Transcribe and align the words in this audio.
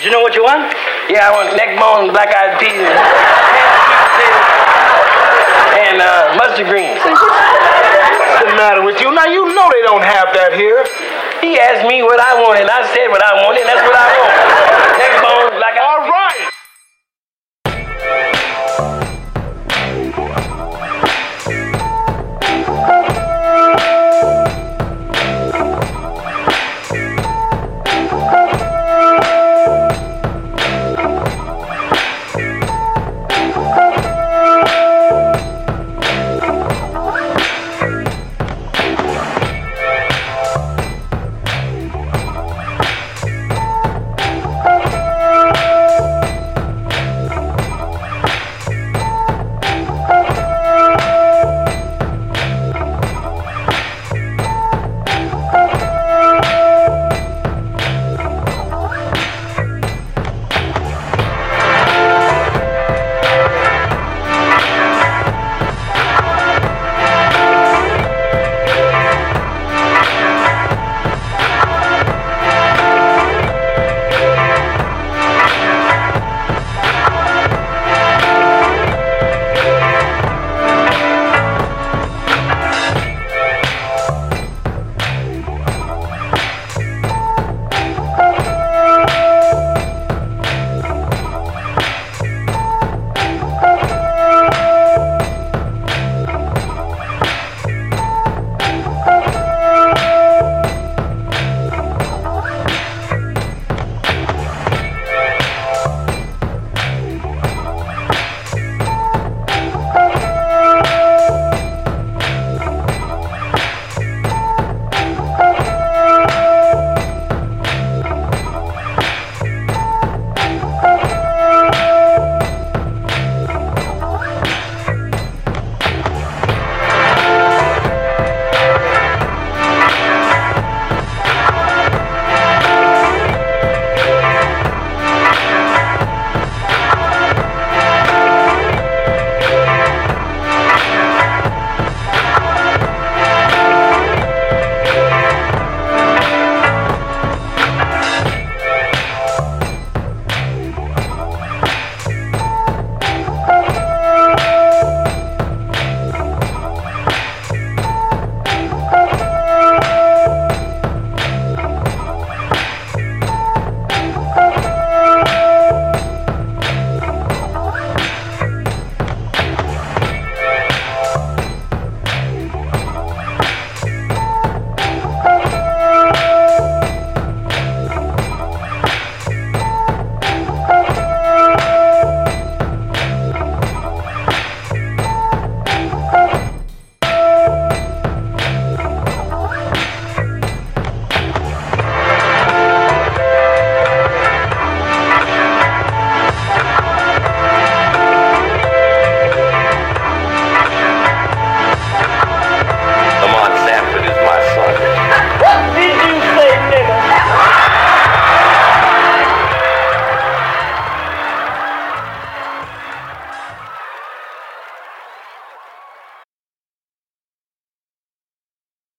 Do 0.00 0.08
you 0.08 0.12
know 0.16 0.24
what 0.24 0.32
you 0.32 0.40
want? 0.40 0.72
Yeah, 1.12 1.28
I 1.28 1.30
want 1.36 1.52
neck 1.60 1.76
bone, 1.76 2.08
black 2.08 2.32
eyed 2.32 2.56
peas, 2.56 2.72
and, 2.72 2.96
and 5.76 5.96
uh, 6.00 6.40
mustard 6.40 6.72
greens. 6.72 6.96
What's 7.04 8.48
the 8.48 8.56
matter 8.56 8.80
with 8.80 8.96
you? 9.04 9.12
Now, 9.12 9.28
you 9.28 9.44
know 9.52 9.68
they 9.68 9.84
don't 9.84 10.00
have 10.00 10.32
that 10.32 10.56
here. 10.56 10.88
He 11.44 11.60
asked 11.60 11.84
me 11.84 12.00
what 12.00 12.16
I 12.16 12.32
wanted, 12.40 12.64
and 12.64 12.72
I 12.72 12.80
said 12.96 13.12
what 13.12 13.20
I 13.20 13.44
wanted, 13.44 13.60
and 13.60 13.68
that's 13.68 13.84
what 13.84 13.92
I 13.92 14.08
want. 14.24 14.59